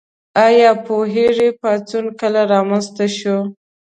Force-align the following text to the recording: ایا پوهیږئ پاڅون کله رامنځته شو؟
ایا 0.45 0.71
پوهیږئ 0.85 1.49
پاڅون 1.59 2.05
کله 2.19 2.41
رامنځته 2.53 3.05
شو؟ 3.17 3.37